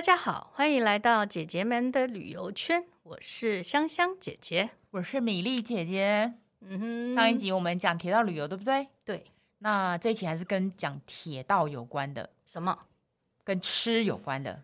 [0.00, 2.86] 大家好，欢迎来到姐姐们的旅游圈。
[3.02, 6.32] 我是香香姐姐，我是米粒姐姐。
[6.60, 8.88] 嗯哼，上一集我们讲铁道旅游，对不对？
[9.04, 9.26] 对。
[9.58, 12.78] 那这一期还是跟讲铁道有关的，什么？
[13.44, 14.62] 跟吃有关的。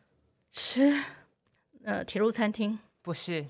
[0.50, 1.04] 吃？
[1.84, 2.78] 呃，铁路餐厅？
[3.02, 3.44] 不是，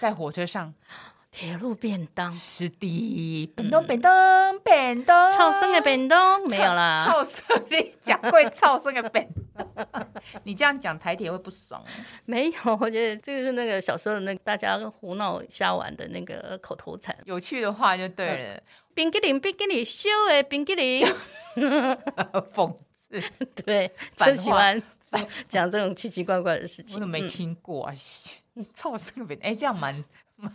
[0.00, 0.74] 在火车上。
[1.36, 10.08] 铁路便当是的，便当便当便当，超生的便当没有啦，超生你讲贵超生的便当，
[10.44, 11.82] 你这样讲台铁会不爽？
[12.24, 18.62] 没有，我觉得这个是那个小时候的那个大家胡闹瞎玩的那个口头禅，有趣的话就对了。
[18.94, 21.04] 冰激凌，冰激凌，烧的冰激凌，
[22.54, 23.20] 讽刺，
[23.64, 24.80] 对，就喜欢
[25.48, 26.94] 讲这种奇奇怪怪的事情。
[26.94, 27.92] 我怎么没听过啊？
[28.52, 30.04] 你 超生的便当，哎，这样蛮。
[30.36, 30.52] 蛮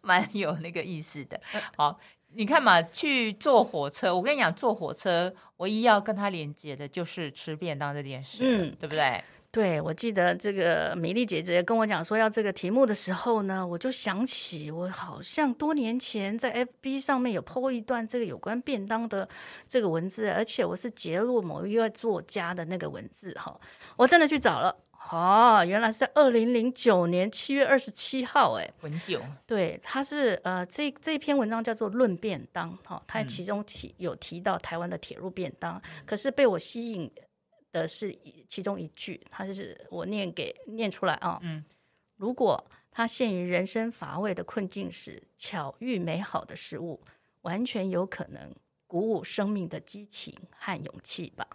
[0.00, 1.40] 蛮有那个意思的，
[1.76, 1.98] 好，
[2.34, 9.22] 你看嘛，去坐火车，我跟你讲，坐火车唯一要跟他连接的就是吃便当这件事，嗯，对不对？
[9.50, 19.26] 对，我记得这个米粒姐姐跟我讲说要这个题目的时候呢，我就想起我好像多年前在 FB 上面有 po 一段这个有关便当的
[19.66, 23.58] 这个文字，而且我是截录某一位作家的那个文字哈，
[23.96, 24.76] 我真的去找了。
[25.10, 29.20] 哦，原来是二零零九年七月二十七号，哎，很久。
[29.46, 37.10] 对，他是呃，这这篇文章叫做《论便当》哈、哦，他其中提有提到台湾的铁路便当，嗯、可是被我吸引
[37.72, 38.16] 的是
[38.48, 41.64] 其中一句，他就是我念给念出来啊，哦、嗯，
[42.16, 47.00] 如果他陷于人生乏味的困境时，巧遇美好的食物，
[47.42, 48.54] 完全有可能
[48.86, 51.46] 鼓舞生命的激情和勇气吧。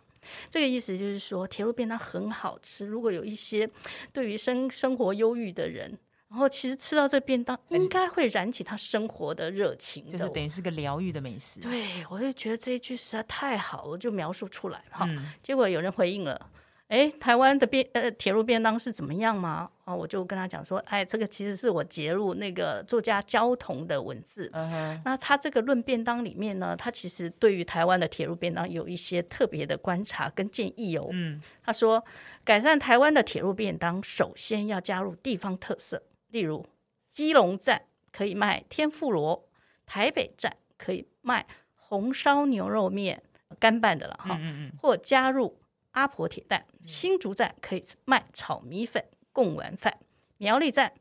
[0.50, 2.86] 这个意思就是说，铁路便当很好吃。
[2.86, 3.70] 如果有一些
[4.12, 5.98] 对于生生活忧郁的人，
[6.30, 11.60] 然后其实吃到这便当，应该会燃起他生活的热情，就是等于是个疗愈的美食。
[11.60, 15.06] 对，我就觉得这一句实在太好了，我就描述出来哈。
[15.08, 16.50] 嗯、结果有人回应了。
[16.94, 19.68] 哎，台湾的便呃铁路便当是怎么样吗？
[19.84, 24.48] 啊，我就跟他讲说，哎，这个其实是我截录那个作家焦桐的文字。
[24.54, 25.02] 嗯哼。
[25.04, 31.08] 那他这个论便当里面呢，他其实对于台湾的铁路便当有一些特别的观察跟建议哦。
[31.14, 31.42] 嗯。
[31.64, 32.06] 他说，
[32.46, 36.64] 改善台湾的铁路便当，首先要加入地方特色，例如
[37.12, 37.82] 基隆站
[38.12, 39.44] 可以卖天妇罗，
[39.88, 43.24] 台北站可以卖红烧牛肉面，
[43.60, 44.38] 干拌的了哈。
[44.40, 44.72] 嗯嗯。
[44.80, 45.58] 或加入。
[45.94, 49.94] 阿婆铁蛋，新竹站可以卖炒米粉、贡丸饭；
[50.38, 50.92] 苗栗站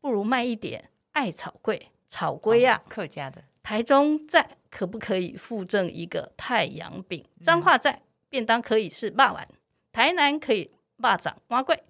[0.00, 3.42] 不如卖一点艾草桂、草龟啊，客家的。
[3.62, 7.26] 台中站可不可以附赠一个太阳饼？
[7.42, 9.48] 彰化站便当可以是霸碗，
[9.90, 11.82] 台南可以霸掌蛙桂，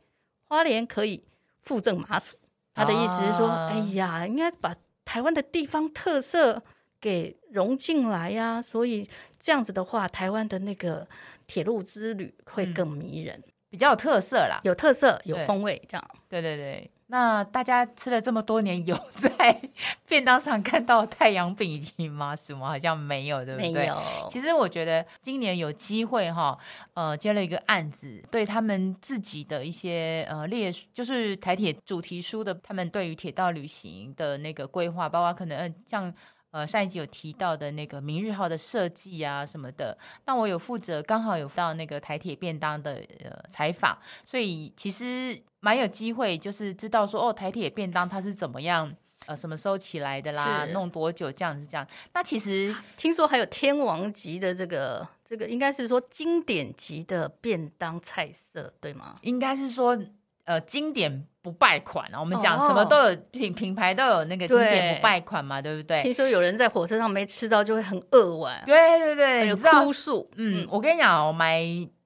[0.45, 1.25] 花莲可以
[1.63, 2.37] 附赠麻薯。
[2.73, 6.63] 他的意思是说，啊、哎呀，应该把台湾的地方特色
[7.01, 8.63] 给融进来呀、啊。
[8.63, 9.11] 所以
[9.41, 11.09] 这样子的话，台湾的那个。
[11.47, 16.11] 铁路之旅会更迷人，嗯、比较有特色啦，有特色，有风味，这样。
[16.29, 19.61] 对对对，那大家吃了这么多年，有 在
[20.09, 22.69] 便当上看到太阳饼以及麻糬吗？
[22.69, 23.71] 好像没有，对不对？
[23.73, 24.03] 没有。
[24.29, 26.59] 其实我觉得今年有机会哈，
[26.95, 36.13] 呃，接了一个案子，对他们自己的一些呃列，就是台铁主题书的，他们对于铁道旅行的那个规划，包括可能嗯像。
[36.55, 48.95] 呃，上一集有提到的那个明日号的设计啊什么的，那我有负责，刚好有到那个台铁便当的呃采访，所以其实蛮有机会，就是知道说哦，台铁便当它是怎么样，
[49.27, 51.85] 呃，什么时候起来的啦，弄多久这样子这样。
[52.13, 59.17] 那其实听说还有天王级的这个这个，应该是说经典级的便当菜色，对吗？
[59.23, 59.99] 应该是说。
[60.47, 62.19] 呃，经典不败款啊！
[62.19, 66.03] 我们讲什么都有品、哦、品牌都有那个经典不败款嘛，对，不对？
[66.03, 70.27] 听说有人在火车上没吃到就会很饿完，对对对，有哭诉。
[70.37, 71.63] 嗯，嗯我跟你讲，哦买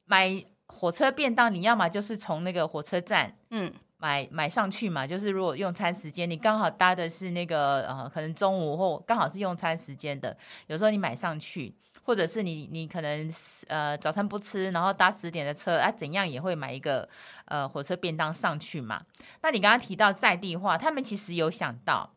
[0.07, 10.37] 买火车便当，你要么就是从那个火车站嗯买买上去嘛，就是如果用餐时间你刚好搭的是那个呃，可能中午或刚好是用餐时间的，
[10.67, 11.73] 有时候你买上去。
[12.09, 13.31] 或者是你你可能
[13.67, 17.07] 呃早餐不吃，然后搭十点的车啊，怎样也会买一个
[17.45, 19.03] 呃火车便当上去嘛。
[19.43, 22.15] 那你刚刚提到在地化，他们其实有想到，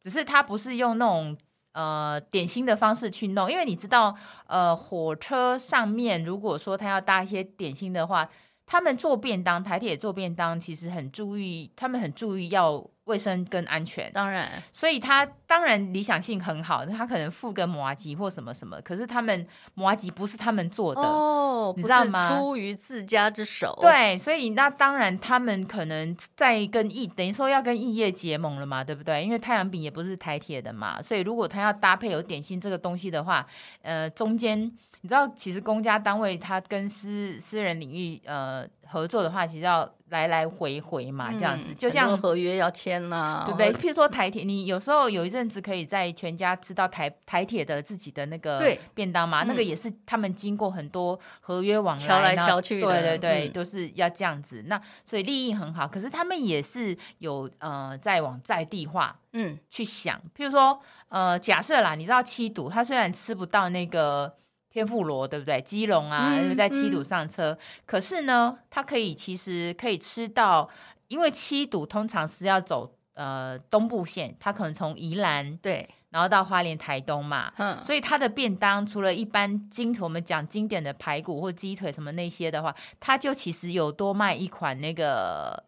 [0.00, 1.38] 只是他不是用那种
[1.70, 4.16] 呃点心的方式去弄，因为你知道
[4.48, 8.28] 呃火车上面如果说他要搭一些点心的话，
[8.68, 12.88] 他们做便当，台铁做便当其实很注意，他们很注意要。
[13.08, 22.36] 卫生跟安全，当然，所以他当然理想性很好，他可能附个麻吉或什么什么，可是他们麻吉不是他们做的哦，你知道吗？
[22.36, 29.24] 出于自家之手，对，所以那当然他们可能在跟异等于说要跟异业结盟了嘛，对不对？
[29.24, 33.46] 因为太阳饼也不是台铁的嘛，所以如果他要搭配有点心这个东西的话，
[33.80, 34.70] 呃，中间
[35.08, 43.72] 你知道，其实公家单位它跟私私人领域呃合作的话，其实要来来回回嘛，这样子，就像合约要签呐，对不对？
[43.72, 48.62] 譬如说台铁，你有时候有一阵子可以在全家吃到台台铁的自己的那个
[48.92, 54.64] 便当嘛，那个也是他们经过很多合约往来，敲来敲去，对对对，都是要这样子。
[54.66, 60.20] 那所以利益很好，可是他们也是有呃在往在地化，嗯，去想。
[60.36, 60.78] 譬如说
[61.08, 64.34] 呃，假设啦，你知道七堵，他虽然吃不到那个。
[64.70, 65.60] 天妇罗对不对？
[65.62, 70.68] 基隆啊，嗯、在七堵上车，嗯、可是呢，它可以其实可以吃到，
[71.08, 85.64] 因为七堵通常是要走呃东部线，它可能从宜兰对，然后到花莲、台东嘛，嗯，所以它的便当除了一般经我们讲经典的排骨或鸡腿什么那些的话，它就其实有多卖一款那个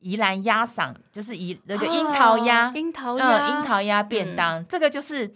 [0.00, 5.34] 宜兰鸭嗓，就是宜那个樱桃鸭，樱桃鸭，樱桃鸭便当，嗯、这个就是。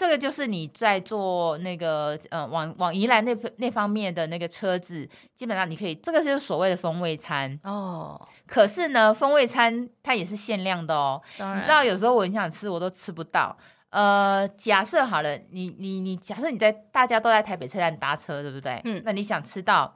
[0.00, 8.18] 这个就是你在做那个呃，往往宜兰那那方面的那个车子，基本上你可以，这个就是所谓的风味餐哦。
[8.46, 11.20] 可是呢，风味餐它也是限量的哦。
[11.36, 13.54] 你知道有时候我很想吃，我都吃不到。
[13.90, 18.80] 呃，假设好了，你你你，假设你在大家都在台北车站搭车，对不对？
[18.86, 19.02] 嗯。
[19.04, 19.94] 那你想吃到。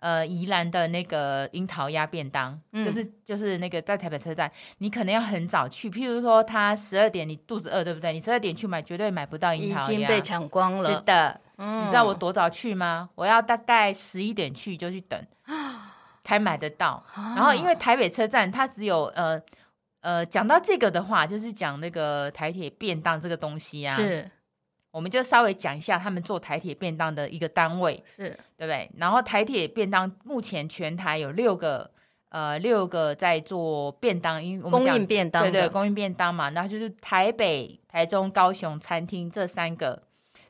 [0.00, 5.90] 呃，宜兰的那个樱桃鸭便当，嗯、就是就是那个在台北车站，你可能要很早去。
[5.90, 8.12] 譬如说，他十二点，你肚子饿，对不对？
[8.14, 10.90] 你十二点去买，绝对买不到樱桃鸭，已经被抢光了。
[10.90, 13.10] 是的，嗯、你知道我多早去吗？
[13.14, 15.22] 我要大概十一点去就去等，
[16.24, 17.04] 才买得到。
[17.14, 19.38] 啊、然后，因为台北车站它只有呃
[20.00, 23.94] 呃，讲到这个的话，就是讲那个台铁便当这个东西啊。
[23.94, 24.30] 是。
[24.90, 28.90] 我们就稍微讲一下他们做台铁便当的一个单位，是对不对？
[28.96, 31.90] 然后台铁便当目前全台有六个，
[32.30, 36.50] 呃，六个在做便当，因为我们供应便当，对对，供应便当嘛。
[36.50, 40.02] 然后就是台北、台中、高雄餐厅这三个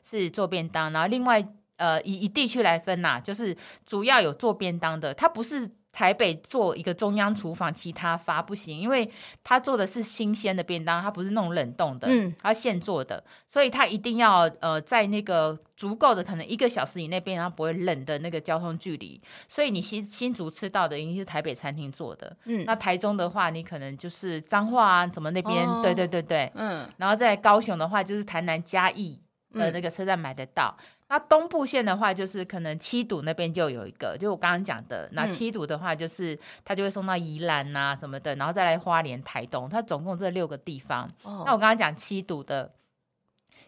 [0.03, 1.43] 是做便当，然后另外
[1.77, 3.55] 呃以以地区来分呐、啊，就是
[3.85, 5.69] 主要有做便当的，它不是。
[5.91, 9.09] 台北做一个中央厨房，其他发不行，因为
[9.43, 29.19] 他做的是新鲜的便当，他不是那种冷冻的，嗯，他现做的，所以他一定要呃在那个足够的可能一个小时以内，便当不会冷的那个交通距离，所以你新新竹吃到的一定是台北餐厅做的，嗯，那台中的话，你可能就是彰化啊，怎么那边，哦、对对对对，嗯，然后在高雄的话，就是台南嘉义
[29.53, 30.73] 的那个车站买得到。
[30.79, 35.09] 嗯那东部线的话，就是可能七堵那边就有一个，就我刚刚讲的。
[35.11, 41.03] 那七堵的话，就是它就会送到宜兰呐、啊、什么的，然后再来花莲、台东，它总共这六个地方。
[41.23, 42.71] 哦、那我刚刚讲七堵的，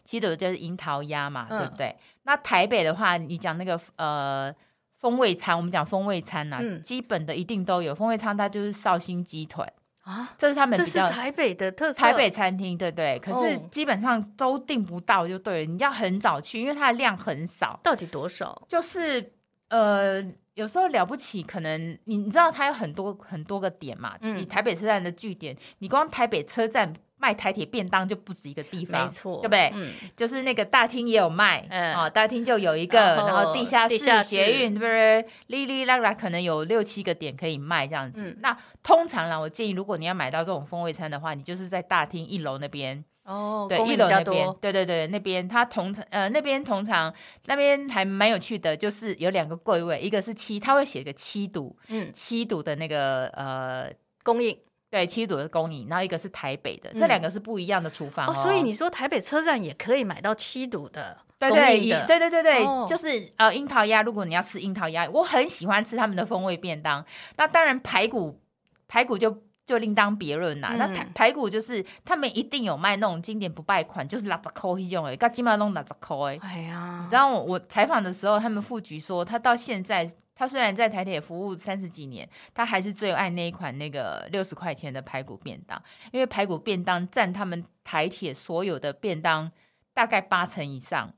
[0.05, 1.93] 七堵就是樱桃鸭嘛，嗯、对不对？
[2.23, 4.55] 那台北的话，你讲那个呃
[4.99, 9.65] 风味餐，我们讲风味餐呐、啊，嗯、基本的一定都有风味餐，它就是绍兴鸡腿。
[10.03, 13.19] 啊，这是他们比较台北的特色，台北餐厅，对对。
[13.19, 15.71] 可是基本上都订不到，就对了。
[15.71, 17.79] 你要很早去，因为它的量很少。
[17.83, 18.65] 到底多少？
[18.69, 19.33] 就是
[19.69, 20.23] 呃，
[20.53, 24.15] 有时候了不起，可能你你知道它有很多很多个点嘛。
[24.21, 24.37] 嗯。
[24.37, 26.93] 你台北车站的据点，你光台北车站。
[27.23, 29.71] 卖台铁便当就不止一个地方，没错，对不对？
[29.73, 35.25] 嗯，就是那个大厅也有卖，嗯，哦，大厅就有一个，然后地下室捷运，对不对？
[35.47, 38.37] 哩哩啦啦，可能有六七个点可以卖这样子。
[38.41, 38.53] 那
[38.83, 47.13] 通常呢，我建议如果你要买到这种风味餐的话，你就是在大厅一楼那边哦，对，一楼那边，对对对，那边它通常呃那边通常
[47.45, 53.89] 那边还蛮有趣的，就是有两个柜位，一个是七，他会写个七堵，嗯，七堵的那个呃
[54.23, 54.57] 供应。
[54.93, 58.35] 对，七堵的供应，然后一个是台北的，这两个是不一样的厨房哦。
[58.35, 67.03] 所以你说台北车站也可以买到七堵的，对对对对对对，就是呃樱桃鸭，如果你要吃樱桃鸭，我很喜欢吃他们的风味便当。
[67.37, 68.39] 那当然排骨
[68.87, 69.35] 排骨就
[69.65, 70.75] 就另当别论啦。
[70.77, 76.39] 那排排骨就是他们一定有卖那种经典不败款，就是六十块那种诶，噶基本上弄六十块诶。
[76.43, 80.07] 哎呀，然后我采访的时候，他们副局说他到现在。
[80.43, 85.81] 他虽然在台铁服务三十几年，他还是最爱那一款那个六十块钱的排骨便当，
[86.11, 89.49] 因为排骨便当占他们台铁所有的便当
[89.93, 91.13] 大概八成以上。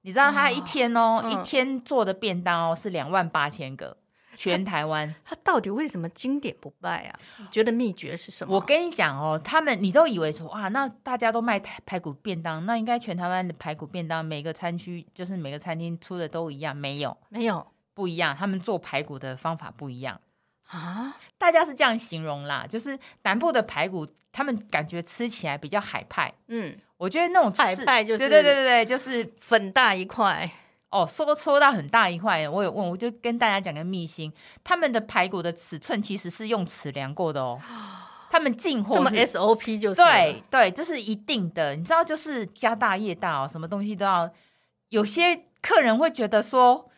[0.00, 3.94] 你知道他一天哦，嗯、一天做的便当哦是两万八千个，
[4.34, 5.14] 全台湾。
[5.22, 7.20] 他到底为什么经典不败啊？
[7.36, 8.54] 你觉得秘诀是什么？
[8.54, 16.74] 我跟你讲哦，他们你都以为说哇，那大家都卖排骨便当，那应该全台湾的排骨便当每个餐区就是每个餐厅出的都一样？
[16.74, 17.66] 没有，没有。
[18.00, 20.18] 不一样，他们做排骨的方法不一样
[20.68, 21.18] 啊！
[21.36, 26.32] 大家是这样形容啦，就是南部的排骨，他们感觉吃起来比较海派。
[26.46, 30.50] 嗯，我觉得那种海派就是对对对对对，就是粉大一块
[30.88, 32.48] 哦，说说到很大一块。
[32.48, 34.32] 我有问，我就跟大家讲个秘辛，
[34.64, 37.60] 他们的排骨的尺寸其实是用尺量过的哦。
[38.32, 41.76] 他们进货这么 SOP 就是对对，这是一定的。
[41.76, 44.30] 你知道，就是家大业大哦，什么东西都要。
[44.88, 46.89] 有些客人会觉得说。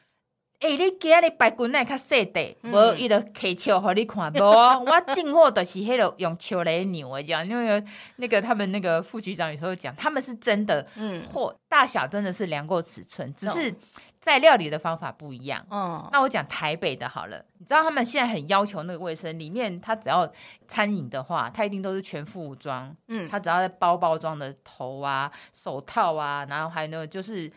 [0.62, 7.82] 哎、欸，你家的排骨奶较细的，无伊就开笑互你看，无我进货的是迄个用球来牛诶，这样，因为
[8.16, 13.74] 那个他们那个副局长有时候讲，他们是真的，嗯，货大小真的是量过尺寸，只是
[14.20, 15.66] 在料理的方法不一样。
[15.68, 20.32] 嗯，那我讲台北的好了，你知道他们现在很要求那个卫生，里面他只要
[20.68, 27.50] 餐饮的话，他一定都是全副武装，嗯，他只要在包包装的头啊、手套啊，然后还有那个就是。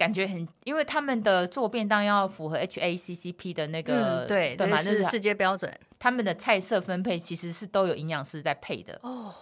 [0.00, 5.70] 感觉很，因为他们的做便当要符合 HACCP 的那个，嗯、对，对嘛，那是世界标准。
[5.98, 9.34] 他们的菜色分配其实是都有营养师在配的哦，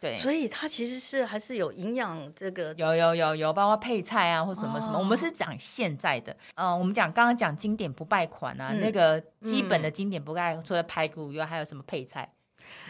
[0.00, 4.94] 对，所以它其实是还是有营养这个，有有有有，包括配菜啊或什么什么。
[4.94, 12.32] 哦、我们是讲现在的，嗯、呃，我们讲刚刚讲经典不败款啊，嗯、那个基本的经典不败，除了排骨以外，还有什么配菜？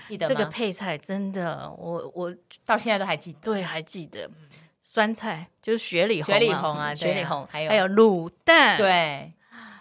[0.09, 0.33] 记得吗？
[0.33, 2.33] 这个配菜真的，我我
[2.65, 4.31] 到现在都还记得，对，还记得。
[4.97, 9.31] 酸菜就是雪里红，雪里红啊，雪里红，还有还有卤蛋，对，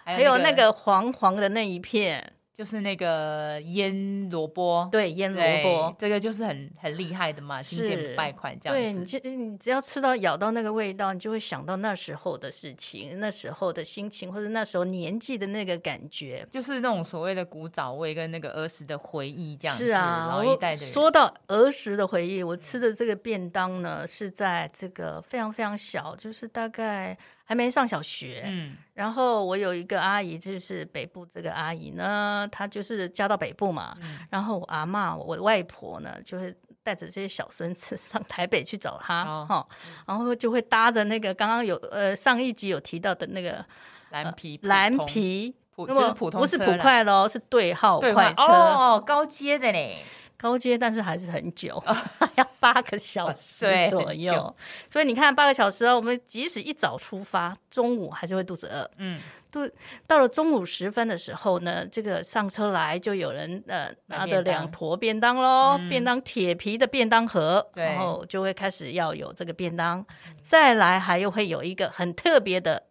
[0.03, 2.33] 还有那个黄黄的那一片。
[2.55, 9.19] 就是那个腌萝卜，对，腌萝卜，这个就是很很厉害的嘛，经典不败款这样子。
[9.19, 19.87] 对，你就你只要吃到咬到那个味道，你就会想到那时候的事情，那时候的心情，或者那时候年纪的那个感觉，就是那种所谓的古早味跟那个儿时的回忆这样子。
[19.87, 20.93] 是啊，老一代的人。
[20.93, 27.17] 说到儿时的回忆，我吃的这个便当呢，是在这个非常非常小，就是大概。
[27.47, 39.67] 还没上小学，嗯，然后我有一个阿姨，就是北部这个阿姨呢，她就是嫁到北部嘛，嗯、然后我阿嬷，我外婆呢，就会带着这些小孙子 上台北去找她，哈、哦，
[40.07, 43.63] 然后就会搭着那个刚刚有呃上一集有提到的那个
[44.09, 49.97] 蓝皮蓝皮，普就是普通不是普快喽，是对号快车哦，高阶的嘞。
[50.45, 51.83] 高阶，但是还是很久，
[52.37, 54.55] 要八个小时左右。
[54.87, 58.87] 所以你看，八个小时，我们即使一早出发，中午还是会肚子饿。
[58.97, 59.19] 嗯，
[59.51, 59.67] 肚
[60.05, 70.05] 到了中午时分的时候呢，这个上车来就有人呃拿着两坨便当喽，便当铁皮的便当盒，然后就会开始要有这个便当。
[70.43, 72.83] 再来还又会有一个很特别的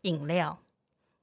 [0.00, 0.58] 饮料，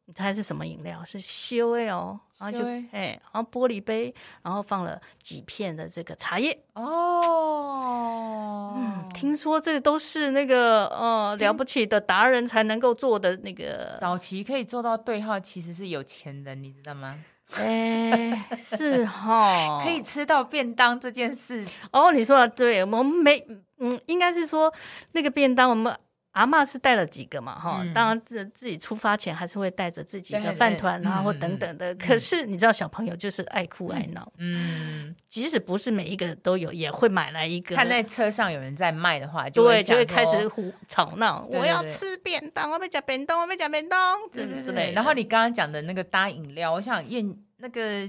[0.06, 1.04] 你猜是什么饮料？
[1.04, 2.22] 是修哎哦。
[2.38, 4.14] 然后就哎，然后玻璃杯，
[4.44, 8.74] 然后放了几片的这个茶叶哦。
[8.78, 13.98] 嗯，听说这都是那个呃了不起的达人才能够做的那个。
[14.02, 17.18] 早期可以做到对号，其实是有钱人，你知道吗？
[17.58, 22.12] 哎，是哈， 可以吃到便当这件事哦。
[22.12, 23.46] 你说的对，我们没
[23.78, 24.74] 嗯，应该是说
[25.12, 25.96] 那个便当我们。
[26.36, 31.94] 阿嬷是带了几个嘛，哈、嗯，当然自自己出发前还是会带着自己的饭团啊，或等等的。
[31.94, 37.74] 嗯、可是你知道小朋友就是爱哭爱闹，嗯，即使不是每一个都有，也会买来一个。
[37.74, 41.48] 看在车上有人在卖的话，就会对，就会开始胡吵闹。
[41.50, 44.92] 我要吃便当，我要讲便当，我要讲便当，之之类。
[44.92, 48.06] 然后你刚刚讲的那个搭饮料，我想验那个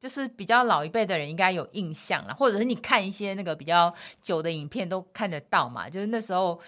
[0.00, 6.60] 就是比较老一辈的人应该有印象了，或者是你看一些那个比较久的影片都看得到嘛，就是那时候。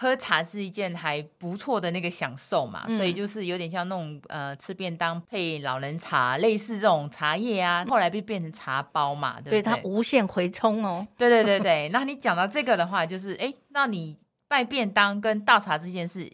[0.00, 9.60] 喝茶是一件还不错的那个享受嘛，嗯、所以就是有点像那种呃吃便当配老人茶，类似这种茶叶啊，后来就变成茶包嘛，对不对？
[9.60, 11.04] 对，它无限回冲哦。
[11.18, 14.16] 对对对对，那你讲到这个的话，就是哎，那你
[14.48, 16.32] 卖便当跟倒茶这件事，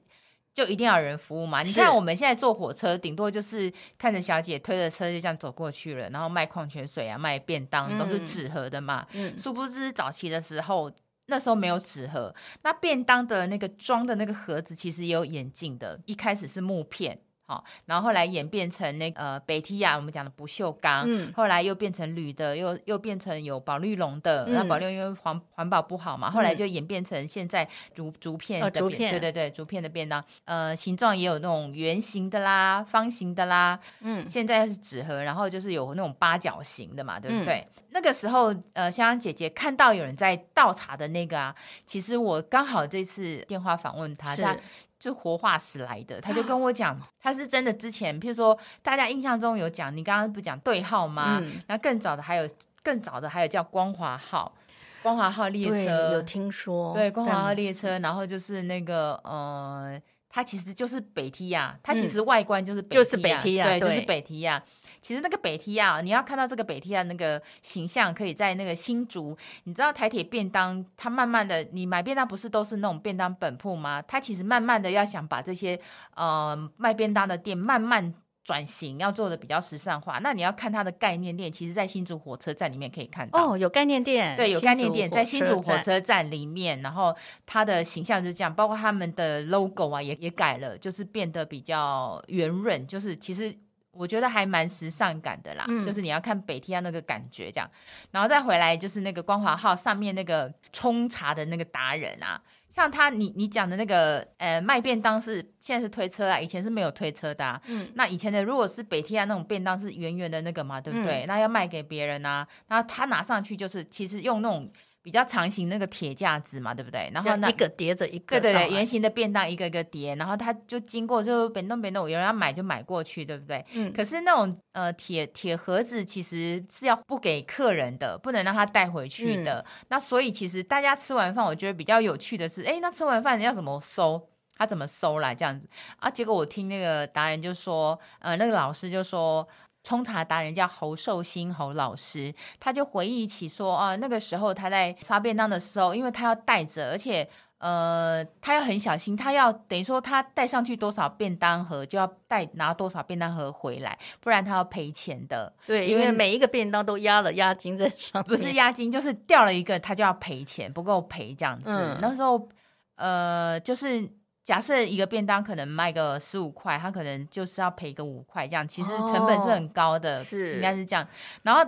[0.52, 1.62] 就一定要有人服务嘛？
[1.62, 9.06] 你看我们现在坐火车，顶多就是看着小姐推着车就这样走过去了，然后卖矿泉水啊，卖便当都是纸盒的嘛。
[9.12, 10.92] 嗯，殊不知早期的时候。
[11.26, 17.23] 那时候没有纸盒，那便当的那个装的那个盒子其实也有演进的，一开始是木片。
[17.46, 37.66] 好，然后后来演变成那个呃北提亚，我们讲的不锈钢，嗯，后来又变成铝的，又又变成有保绿龙的，那、嗯、保丽龙因为环环保不好嘛，后来就演变成现在竹竹片的，竹片，对对对，竹片的便当，呃，形状也有那种圆形的啦，方形的啦，嗯，现在是纸盒，然后就是有那种八角形的嘛，对不对？
[37.76, 44.56] 嗯、那个时候，呃，香香姐姐看到有人在倒茶的那个啊，其实我刚好这次电话访问他，他。
[45.04, 47.72] 是活化石来的，他就跟我讲，他是真的。
[47.72, 51.38] 之前，譬如说，大家印象中有讲，你刚刚不讲对号吗？
[51.42, 52.48] 嗯、那更早的还有，
[52.82, 54.54] 更早的还有叫光华号，
[55.02, 64.62] 光华号列车有听说，对，光华号列车，然后就是那个呃，它其实就是北提亚，它其实外观就是北就是北提亚，对，就是北提亚。
[65.04, 69.36] 其实那个北梯啊，你要看到这个北梯啊那个形象，可以在那个新竹。
[69.64, 74.00] 你知道台铁便当，它慢慢的，你买便当不是都是那种便当本铺吗？
[74.00, 75.78] 它其实慢慢的要想把这些
[76.14, 80.20] 呃卖便当的店慢慢转型，要做的比较时尚化。
[80.20, 83.52] 那你要看它的概念店，其实，在新竹火车站里面可以看到。
[83.52, 93.54] 哦，有概念店，对，有概念店在新竹火车站里面，然后它的形象就是这样，包括他们的 logo 啊，也也改了，就是变得比较圆润，就是其实。
[93.96, 97.70] 我觉得还蛮时尚感的啦，嗯、就是你要看北梯那个感觉这样，
[98.10, 111.24] 然后再回来就是那个光华号上面那个冲茶的那个达人啊，像他你你讲的那个呃卖便当是现在是推车啊，以前是没有推车的、啊，嗯，那以前的如果是北梯那种便当是圆圆的那个嘛，对不对？
[111.24, 114.70] 嗯、那要卖给别人啊，然后他拿上去就是其实用那种。
[115.04, 117.10] 比较长形那个铁架子嘛，对不对？
[117.12, 123.62] 然后那一个叠着一个，对对对，圆形的便当一个一个叠，然后他就经过就别弄别弄，有人要买就买过去，对不对？
[123.74, 123.92] 嗯。
[123.92, 129.58] 可是那种呃铁铁盒子其实是要不给客人的，不能让他带回去的。
[129.58, 134.26] 嗯、那所以其实大家吃完饭，我觉得比较有趣的是，哎，那吃完饭要怎么收？
[134.56, 135.68] 他怎么收来这样子
[135.98, 136.08] 啊？
[136.08, 139.46] 结果我听那个达人就说，呃，那个老师就说。
[139.84, 155.52] 冲茶达人叫侯寿星侯老师，他就回忆起说啊，那个时候他在发便当的时候，因为他要带着，而且呃，他要很小心，他要等于说他带上去多少便当盒，就要带拿多少便当盒回来，不然他要赔钱的。
[155.66, 161.70] 对，因为每一个便当都压了押金在上面，不是押金，就是掉了一个，他就要赔钱，不够赔这样子。
[161.70, 162.48] 嗯、那时候
[162.96, 164.10] 呃，就是。
[164.44, 171.08] 假设一个便当可能卖个十五块，他可能就是要赔个五块，这样其实成本是很高的，哦、是应该是这样。
[171.42, 171.64] 然后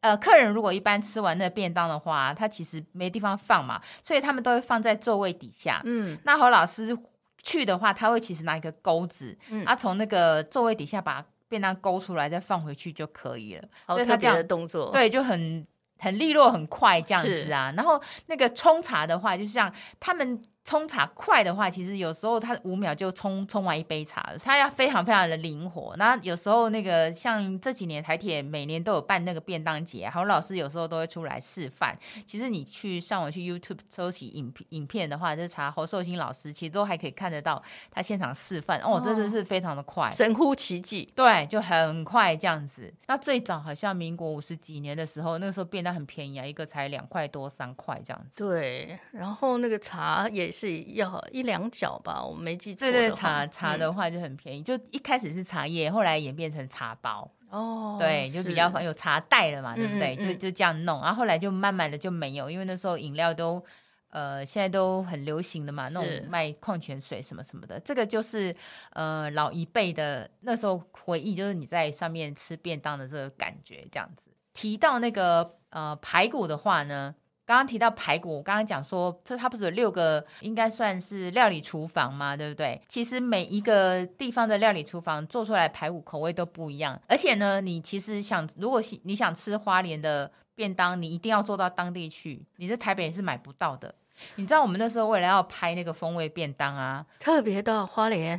[0.00, 5.80] 呃，客人如果一般吃完那便当的话，他其实没地方放嘛，所以他们都会放在座位底下。
[5.86, 6.94] 嗯，那侯老师
[7.42, 13.66] 去的话，他会其实拿一个钩子，嗯，他从那个座位底下把便当勾出来，再放回去就可以了。
[13.86, 15.66] 好特别的动作，对，就很
[15.98, 17.72] 很利落，很快这样子啊。
[17.74, 20.42] 然后那个冲茶的话，就像他们。
[20.68, 25.96] 冲茶快的话，其实有时候他五秒就冲冲完一杯茶，他要非常非常的灵活。
[25.96, 31.98] 那有时候那个像这几年台铁每年都有办那个便当节，侯老师有时候都会出来示范。
[32.26, 38.78] 其实你去上网去 YouTube 搜起影影片的话，就查侯寿星老师，其实都还可以看得到他现场示范。
[38.80, 41.10] 哦，真的是非常的快，神乎其技。
[41.16, 42.92] 对，就很快这样子。
[43.06, 48.44] 那最早好像民国五十几年的时候，那个时候便当很便宜啊，一个才两块多三块这样子。
[48.44, 50.68] 对，然后那个茶也是。
[50.68, 52.80] 是要一两角吧，我没记错。
[52.80, 57.30] 对对，茶茶的话就很便宜，嗯、就一开始是茶叶，后来演变成茶包。
[57.48, 60.16] 哦，对，就比较有茶袋了嘛，是对不对？
[60.16, 63.64] 嗯嗯嗯就就这样弄，然后后来就慢慢的就没有，因为那时候饮料都
[64.10, 67.76] 呃现在都很流行的嘛，那种卖矿泉水什么什么的。
[67.76, 68.52] 是这个就是
[68.94, 74.32] 呃老一辈的那时候回忆，就是你在上面吃便当的这个感觉，这样子。
[74.54, 77.14] 提到那个呃排骨的话呢？
[77.48, 82.78] 刚刚提到排骨，我刚刚讲说，它不是有六个，应该算是料理厨房嘛，对不对？
[82.86, 93.94] 其实每一个地方的料理厨房做出来排骨口味都不一样，而且呢，你其实想，如果你想吃花莲的便当，你一定要做到当地去，你在台北是买不到的。
[94.34, 98.38] 你知道我们那时候为了要拍那个风味便当啊，特别到花莲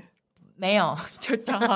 [0.56, 1.76] 没有， 就讲好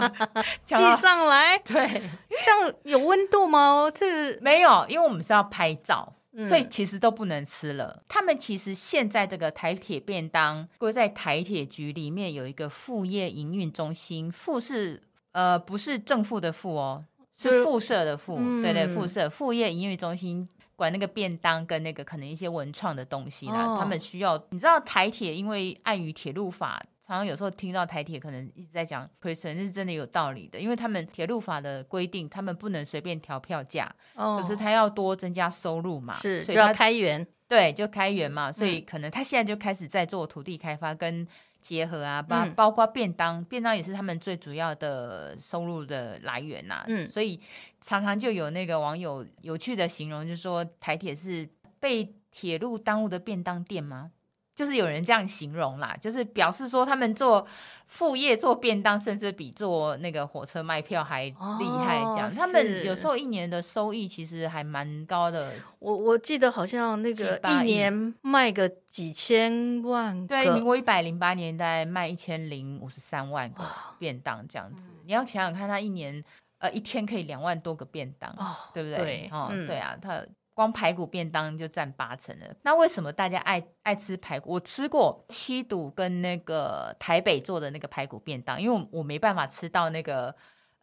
[0.64, 2.04] 寄上来， 对，
[2.46, 3.90] 这样有温度吗？
[3.92, 6.14] 这个、没有，因为我们是要拍照。
[6.48, 7.96] 所以其实都不能吃了。
[7.98, 17.06] 嗯、他们其实现在这个台铁便当归在台铁局里面有一个副业营运中心，副是呃不是正副的副哦，
[17.38, 23.68] 是副社的副，嗯、对对，副社副业营运中心管那个便当跟那个可能一些文创的东西啦。
[23.68, 26.84] 哦、他们需要你知道台铁因为碍于铁路法。
[27.06, 41.28] 常常有时候听到台铁可能一直在讲亏损，那是真的有道理的，因为他们铁路法的规定，他们不能随便调票价，哦、可是他要多增加收入嘛，是，所以就要开源，对，就开源嘛，所以可能他现在就开始在做土地开发跟
[41.60, 47.40] 结合啊，包包括便当，嗯、便当也是他们最主要的收入的来源呐、啊，嗯，所以
[47.82, 51.48] 常常就有那个网友有趣的形容，就是说台铁是
[51.82, 54.12] 被铁路耽误的便当店吗？
[54.56, 57.46] 就是有人这样形容啦，就是表示说他们做
[57.88, 62.00] 副业做便当，甚至比做那个火车卖票还厉害。
[62.14, 65.54] 这样，哦、他们有时候一年的收益其实还蛮高的。
[65.80, 70.28] 我我记得好像那个一年卖个几千万。
[70.28, 73.64] 对，民国一百零八年代卖一千零五十三万个
[73.98, 74.90] 便当这样子。
[74.90, 76.24] 哦、你要想想看，他一年
[76.60, 78.98] 呃一天可以两万多个便当，哦、对不对？
[78.98, 80.24] 对，哦，嗯、对啊，他。
[80.54, 82.46] 光排骨便当就占八成了。
[82.64, 84.54] 那为什么大家爱爱吃排骨？
[84.54, 90.36] 我吃过七堵跟那个台北做的那个排骨便当，因为我我没办法吃到那个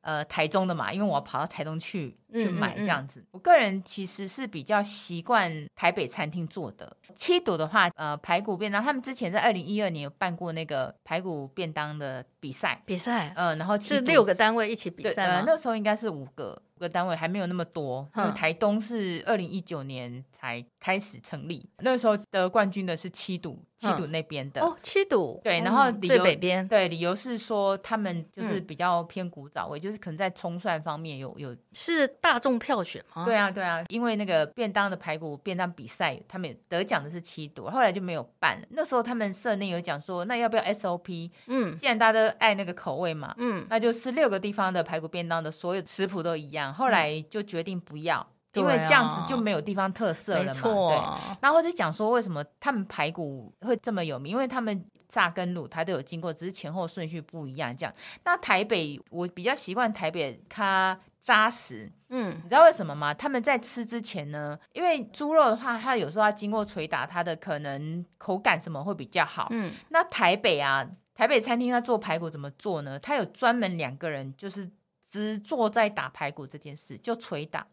[0.03, 3.21] 呃台中的嘛，因为我要跑到台中去去买这样子。
[3.21, 15.35] 嗯嗯嗯、我个人其实是比较习惯台北餐厅做的七堵的话，呃，排骨便当，他们之前在二零一二年有办过那个排骨便当的比赛，比赛，嗯、呃，然后是六个单位一起比赛吗？
[15.35, 16.61] 呃，那时候应该是五个。
[16.81, 23.63] 个单位还没有那么多，因为台东是二零一九年才开始成立，那时候得冠军的是七堵。
[23.77, 33.25] 七堵那边的哦，七堵对，然后最北边对，理由是说他们就是比较偏古早味，就是可能在葱蒜方面有有是大众票选吗？
[33.25, 38.67] 对啊对啊，因为那个便当的排骨便当比赛，他们得奖的是七朵，后来就没有办了。
[38.71, 41.31] 那时候他们社内有讲说，那要不要 SOP？
[41.47, 48.27] 嗯，既然大家都爱那个口味嘛，嗯，那就是六个地方的排骨便当的所有食谱都一样，后来就决定不要。
[48.55, 51.37] 因为这样子就没有地方特色了嘛，对，啊、对。
[51.41, 57.73] 然后就讲说为什么他们排骨会这么有名，因为他们炸跟卤它都有经过，只是前后顺序不一样。
[57.77, 63.13] 这样，那台北我比较习惯台北它扎实，嗯，你知道为什么吗？
[63.13, 69.49] 他们在吃之前呢，因为猪肉的话，它有时候要经过捶打，它的可能口感什么会比较好。
[69.51, 72.99] 嗯，那台北啊，台北餐厅它做排骨怎么做呢？
[72.99, 74.71] 它有专门两个人，就是
[75.07, 77.67] 只做在打排骨这件事，就捶打。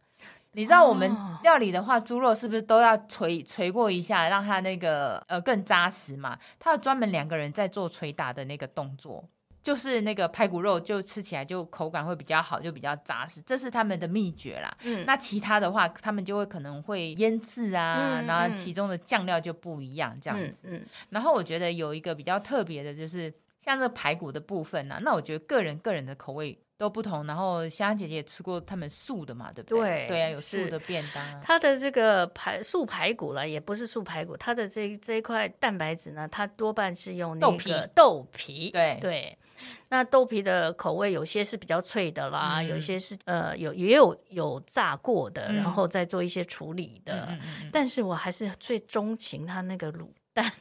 [0.54, 6.38] 你知道我们料理的话，猪肉是不是都要捶捶过一下，让它那个呃更扎实嘛？
[6.58, 9.24] 他有专门两个人在做捶打的那个动作，
[9.68, 14.74] 就是那个排骨肉就吃起来就口感会比较好，就比较扎实，这是他们的秘诀啦。
[14.84, 20.70] 嗯，那其他的话，他们就会可能会腌制啊，嗯、然后其中的酱料就不一样这样子。
[20.70, 26.58] 嗯，嗯然后我觉得有一个比较特别的，就是像这个排骨的部分呢、啊，那我觉得个人个人的口味。
[26.78, 29.80] 都不同，然后香香姐姐也吃过他们素的嘛，对不对？
[29.80, 31.42] 对，对啊，有素的便当啊。
[31.44, 37.74] 它的这个排素排骨了，也不是素排骨，它的这这一块蛋白质呢，它多半是用那个豆皮。
[37.96, 39.38] 豆皮，对对。
[39.90, 47.36] 那豆皮的口味有些是比较脆的啦，嗯、有些是呃有也有有炸过的，嗯、然后再做一些处理的。
[47.72, 50.52] 但是我还是最钟情它那个卤蛋。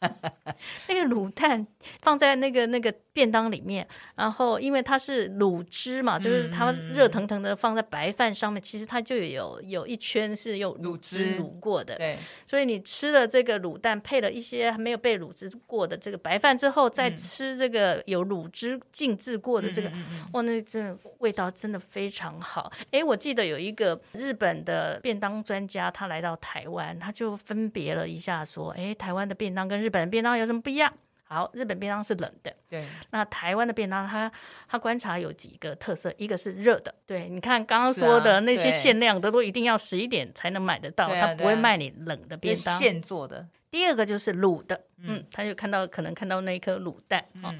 [0.86, 1.66] 那个卤蛋
[2.02, 11.96] 放在那个那个便当里面，然后因为它是卤汁嘛，就是它热腾腾的放在白饭上面，其实它就有有一圈是用卤汁卤过的。
[11.96, 19.90] 对，所以你吃了这个卤蛋，配了一些还没有被卤汁过的这个白饭之后，再吃这个有卤汁浸渍过的这个，
[20.34, 22.70] 哇，那真的味道真的非常好。
[22.92, 30.92] 哎，我记得有一个日本的便当专家，他来到台湾，他就分别了一下说，哎，台湾的便当跟日日本的便当有什么不一样？
[31.28, 32.86] 好，日本便当是冷的，对。
[33.10, 34.32] 那台湾的便当，它
[34.66, 37.28] 它观察有几个特色，一个是热的，对。
[37.28, 43.46] 你看刚刚说的那些限量的，都一定要十一点才能买得到，它不会卖你冷的便当，现做的。
[43.70, 47.54] 第二个就是卤的，嗯，他就看到可能看到那一颗卤蛋啊。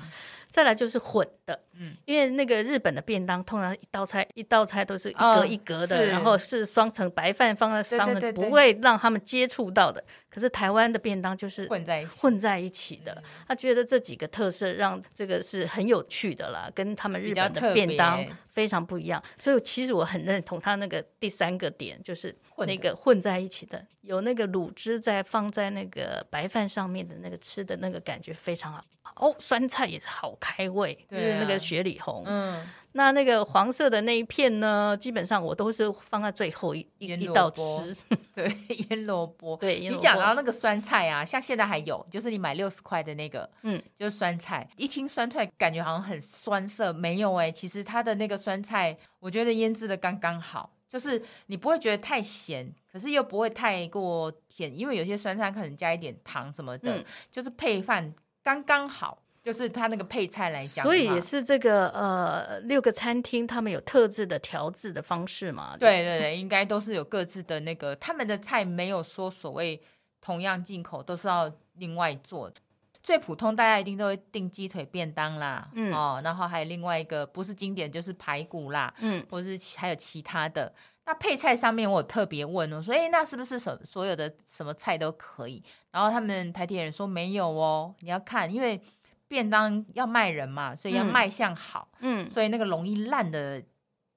[0.58, 10.02] 再来就是混的，嗯，因为那个日本的便当通常一道菜一道菜都是一格一格的，然后是双层白饭放在上面，不会让他们接触到的。
[10.28, 19.22] 可是台湾的便当就是混在混在一起的，他觉得这几个特色让这个是很有趣的啦，跟他们日本的便当非常不一样。
[19.38, 22.34] 所以其实我很认同他那个第三个点，就是
[22.66, 28.84] 那个混在一起的，有那个卤汁在放在那个白饭上面的那个吃的那个感觉非常好。
[29.18, 32.22] 哦，酸菜也是好开胃，就是那个雪里红。
[32.26, 37.96] 嗯，那那个黄色的那一片呢，基本上我都是放在最后一一道吃。
[38.34, 38.56] 对，
[38.90, 39.56] 腌萝卜。
[39.56, 44.68] 对，你讲到那个酸菜啊，像现在还有，就是你买六十块的那个，嗯，就是酸菜。
[44.76, 58.14] 一听酸菜，感觉好像很酸涩，没有哎，其实它的那个酸菜，我觉得腌制的刚刚好，就是你不会觉得太咸，可是又不会太过甜，因为有些酸菜可能加一点糖什么的，就是配饭。
[58.48, 65.76] 刚刚好，就是它那个配菜来讲，所以也是这个呃六个餐厅他们有特制的调制的方式嘛？
[65.78, 69.78] 对对对，应该都是有各自的那个，他们的菜没有说所谓
[70.22, 72.56] 同样进口，都是要另外做的。
[73.02, 80.72] 最普通大家一定都会订鸡腿便当啦，嗯哦，然后还有另外一个不是经典就是排骨啦，嗯，或是还有其他的。
[81.08, 85.64] 那配菜上面我有特别问我说，哎，那是不是所所有的什么菜都可以？
[85.90, 88.78] 然后他们台铁人说没有哦，你要看，因为
[89.26, 93.62] 便当要卖人嘛，所以要卖相好，嗯，所以那个容易烂的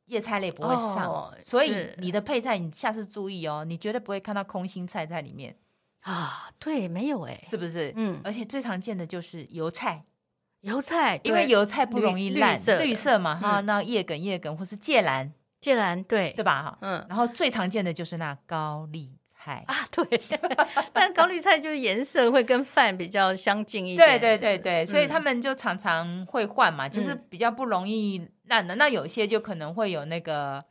[0.07, 5.55] 叶菜类不会上，哦、所以你的配菜你下次注意哦，你绝对不会看到空心菜在里面
[6.01, 7.93] 啊，对，没有哎，是不是？
[7.95, 10.03] 嗯，而且最常见的就是油菜，
[10.59, 15.31] 油菜，因为油菜不容易烂，绿色，嘛，哈、嗯，那叶梗叶梗或是芥蓝。
[15.61, 16.33] 芥蓝对。
[16.35, 16.63] 对吧？
[16.63, 19.63] 哈，嗯，然后最常见的就是那高丽菜。
[19.67, 20.21] 啊，对，
[20.91, 28.75] 但高丽菜就是颜色会跟饭比较相近一点，对对对对，所以他们就常常会换嘛，就是比较不容易烂的。
[28.75, 30.61] 那有些就可能会有那个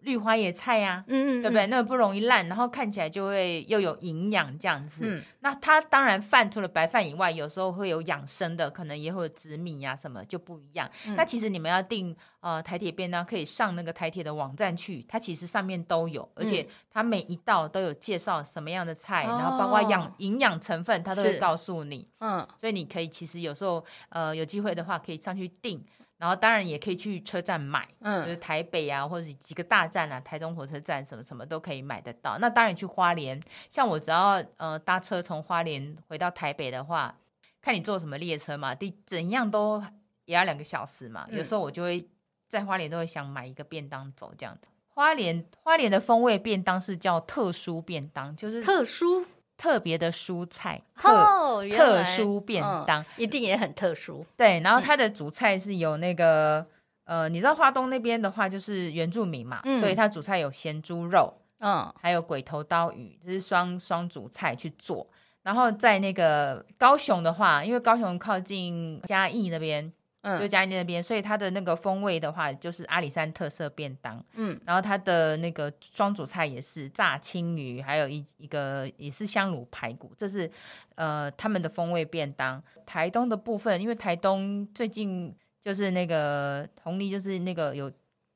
[0.00, 1.66] 绿花野菜呀、啊，嗯，嗯嗯，对不对？
[1.66, 5.02] 那个不容易烂，然后看起来就会又有营养这样子。
[5.04, 10.90] 嗯，那它当然饭除了白饭以外，有时候会有养生的，可能也会有紫米呀、啊、什么就不一样。
[11.06, 22.08] 嗯、那其实你们要订呃台铁便当，可以上那个台铁的网站去，它其实上面都有，而且它每一道都有介绍什么样的菜，嗯、然后包括养营养成分，它都会告诉你。
[22.20, 25.84] 嗯，所以你可以其实有时候呃有机会的话，可以上去订。
[26.20, 32.36] 然后当然也可以去车站买，嗯，就是台北啊，或者几个大站啊，台中火车站什么什么都可以买得到。
[32.38, 37.16] 那当然去花莲，像我只要呃搭车从花莲回到台北的话，
[37.62, 39.82] 看你坐什么列车嘛，第怎样都
[40.26, 41.26] 也要两个小时嘛。
[41.30, 42.06] 嗯、有时候我就会
[42.46, 44.68] 在花莲都会想买一个便当走这样的。
[44.88, 49.24] 花莲花莲的风味便当是叫特殊便当，就是特殊。
[49.60, 54.24] 特别的蔬菜，特、哦、特殊便当、嗯、一定也很特殊。
[54.34, 56.66] 对，然后它的主菜是有那个，
[57.04, 65.06] 嗯、呃，你知道花东那边的话就是原住民嘛，嗯、所以它主菜有咸猪肉，嗯，还有鬼头刀鱼，这、就是双双主菜去做。
[65.42, 69.92] 然后在那个高雄的话，因为高雄靠近嘉义那边。
[70.22, 74.22] 嗯，就嘉义那边，所以它的那个风味的话，就是阿里山特色便当。
[74.34, 80.50] 嗯，然后它的那个双主菜也是炸青鱼，还有一一个也是香炉排骨，这是
[80.94, 82.62] 呃他们的风味便当。
[82.84, 87.90] 台东的部分，因为台东最近就是那个红藜，就是那个有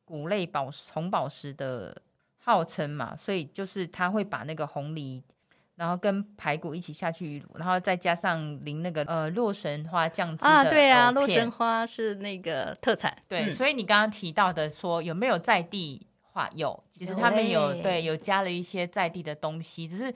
[0.05, 1.94] 谷类宝石红宝石的
[2.38, 5.23] 号称嘛，所以就是他会把那个红藜。
[5.76, 13.16] 然后跟排骨一起下去卤，然后再加上淋那个呃洛神花酱汁啊，对啊，洛神花是那个特产。
[13.28, 16.48] 对，嗯、所以你刚刚提到的说有没有在地化？
[16.54, 20.14] 有，其实他们有，有对有加了一些在地的东西，只是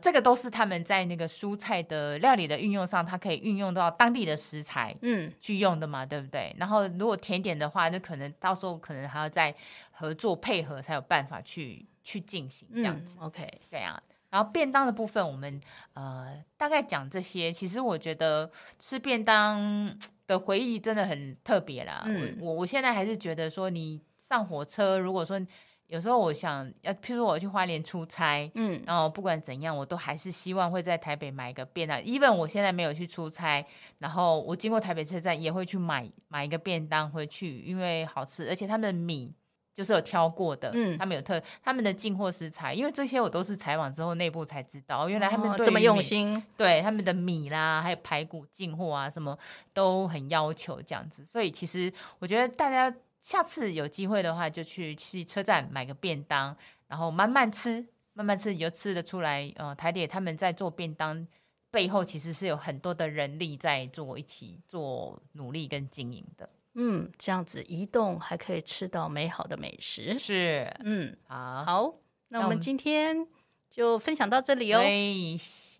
[0.00, 6.54] 这个都是他们在那个蔬菜的料理的运用上，它可以运用到当地的食材，嗯，去用的嘛，嗯、对不对？
[6.58, 9.54] 然后如果甜点的话，就可能到时候可能还要再
[9.90, 13.16] 合作配合，才有办法去去进行这样子。
[13.20, 13.98] 嗯、OK，对啊。
[14.30, 15.60] 然后便当的部分，我们
[15.94, 17.52] 呃大概讲这些。
[17.52, 22.02] 其实我觉得吃便当的回忆真的很特别啦。
[22.04, 25.40] 嗯、我我现在还是觉得说，你上火车，如果说
[25.86, 31.98] 有时候我想要，譬如我去花莲出差，嗯，然后不管怎样，我都还是希望会在台北买一个便当。
[32.02, 33.64] even 我现在没有去出差，
[33.98, 39.32] 然后我经过台北车站也会去买买一个便当回去，因为好吃，而且他们的米。
[39.78, 49.38] 就是有挑过的，嗯，他们有特他们的进货食材，因为这些我都是采访之后内部才知道，原来他们对、哦、这么用心，对他们的米啦，还有排骨进货啊，什么
[49.72, 56.56] 都很要求这样子，所以其实我觉得大家下次有机会的话，就去去车站买个便当，
[56.88, 61.24] 然后慢慢吃，慢慢吃你就吃得出来，呃，台铁他们在做便当
[61.70, 66.50] 背后其实是有很多的人力在做，一起做努力跟经营的。
[66.80, 71.94] 嗯，这样子移动还可以吃到美好的美食，是，嗯，好，好，
[72.28, 73.26] 那我们今天
[73.68, 74.80] 就分享到这里哦。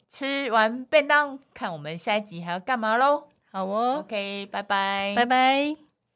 [0.08, 3.28] 吃完便当，看我们下一集还要干嘛喽？
[3.52, 5.87] 好哦，OK，拜拜，拜拜。